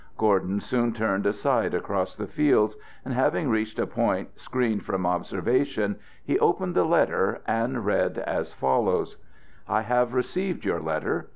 Gordon, 0.17 0.59
soon 0.59 0.93
turned 0.93 1.27
aside 1.27 1.75
across 1.75 2.15
the 2.15 2.25
fields, 2.25 2.75
and 3.05 3.13
having 3.13 3.51
reached 3.51 3.77
a 3.77 3.85
point, 3.85 4.29
screened 4.35 4.83
from 4.83 5.05
observation 5.05 5.97
he 6.25 6.39
opened 6.39 6.73
the 6.73 6.85
letter 6.85 7.43
and 7.45 7.85
read 7.85 8.17
as 8.17 8.51
follows: 8.51 9.17
"I 9.69 9.81
have 9.83 10.15
received 10.15 10.65
your 10.65 10.79
letter. 10.79 11.29